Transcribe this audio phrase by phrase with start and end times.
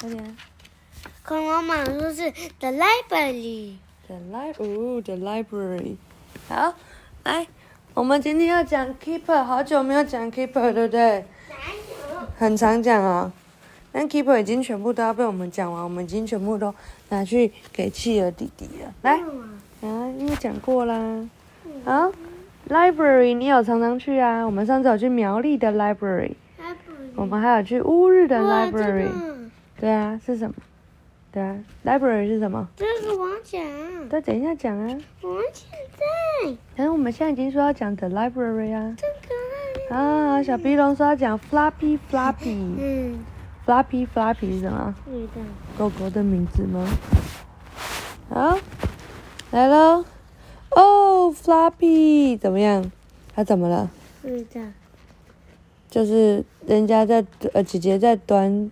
[0.00, 0.36] 快点。
[1.24, 3.76] 恐龙马说是 the library。
[4.06, 5.96] The library。
[6.48, 6.74] 好，
[7.24, 7.46] 来，
[7.94, 11.24] 我们今天要讲 Keeper，好久没有讲 Keeper，对不对？
[12.38, 13.32] 很常讲啊、
[13.90, 16.72] 但 Keeper 已经全部都要被我们讲完，我们已经全部都
[17.08, 18.92] 拿去给企鹅弟弟了。
[19.02, 19.14] 来，
[19.80, 21.28] 啊，因为讲过啦。
[21.84, 22.12] 好
[22.68, 24.44] ，Library 你有常常去啊？
[24.44, 26.34] 我们上次有去苗栗的 Library，
[27.14, 29.35] 我们还有去乌日的 Library。
[29.78, 30.54] 对啊，是什么？
[31.32, 32.66] 对啊，Library 是什么？
[32.76, 33.62] 这是我讲，
[34.08, 34.86] 再等一下讲啊。
[35.22, 38.96] 我现在但是我们现在已经说要讲 The Library 啊。
[38.96, 42.74] 这个啊，小鼻龙说要讲 Floppy Floppy。
[42.78, 43.24] 嗯
[43.66, 44.94] ，Floppy Floppy 是什么？
[45.04, 45.32] 不知道。
[45.76, 46.86] 狗狗的名字吗？
[48.30, 48.58] 好，
[49.50, 50.04] 来喽。
[50.70, 52.90] 哦，Floppy 怎么样？
[53.34, 53.90] 它怎么了？
[54.22, 54.62] 不知道。
[55.90, 58.70] 就是人家在呃姐姐在端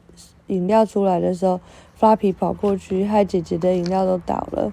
[0.49, 1.61] 饮料出来的时候
[1.99, 4.73] ，Floppy 跑过去，害姐姐的饮料都倒了。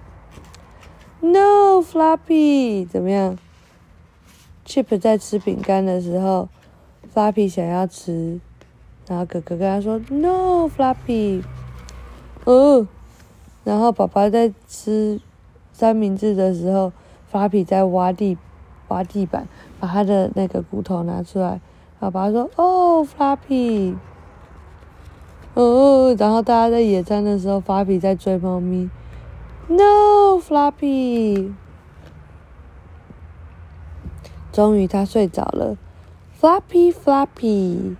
[1.22, 3.38] No Floppy 怎么样
[4.66, 6.50] ？Chip 在吃饼干的时候
[7.14, 8.40] ，Floppy 想要吃，
[9.08, 11.44] 然后哥哥跟他说 No Floppy，
[12.46, 12.88] 哦，
[13.64, 15.20] 然后爸爸在吃
[15.72, 16.92] 三明治的时候
[17.32, 18.38] ，Floppy 在挖地
[18.88, 19.48] 挖地板，
[19.80, 21.62] 把他的那个骨头拿出来。
[22.00, 23.96] 爸爸说：“哦，Floppy。”
[25.54, 28.90] 哦，然后大家在野餐的时候，Floppy 在追猫咪。
[29.68, 31.54] No，Floppy。
[34.52, 35.78] 终于他睡着了
[36.40, 37.96] ，Floppy，Floppy。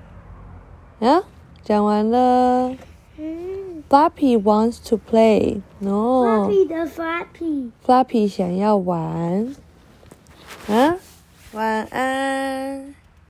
[1.00, 1.24] 啊，
[1.64, 2.76] 讲完了。
[3.18, 5.62] 嗯 Floppy wants to play.
[5.80, 6.48] No。
[6.48, 7.72] ，Floppy 的 Floppy。
[7.86, 9.54] Floppy 想要玩。
[10.68, 10.96] 啊，
[11.52, 12.31] 晚安。